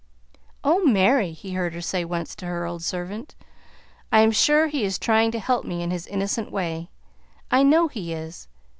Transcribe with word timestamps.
"Oh, 0.63 0.83
Mary!" 0.83 1.31
he 1.31 1.53
heard 1.53 1.75
her 1.75 1.81
say 1.81 2.03
once 2.03 2.33
to 2.37 2.47
her 2.47 2.65
old 2.65 2.81
servant; 2.81 3.35
"I 4.11 4.21
am 4.21 4.31
sure 4.31 4.65
he 4.65 4.83
is 4.83 4.97
trying 4.97 5.29
to 5.29 5.39
help 5.39 5.63
me 5.63 5.83
in 5.83 5.91
his 5.91 6.07
innocent 6.07 6.51
way 6.51 6.89
I 7.51 7.61
know 7.61 7.87
he 7.87 8.11
is. 8.11 8.47